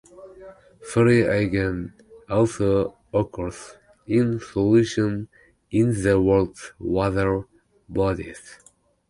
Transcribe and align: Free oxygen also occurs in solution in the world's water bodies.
Free 0.81 1.27
oxygen 1.27 1.93
also 2.27 2.97
occurs 3.13 3.75
in 4.07 4.39
solution 4.39 5.27
in 5.69 5.93
the 6.01 6.19
world's 6.19 6.73
water 6.79 7.45
bodies. 7.87 8.41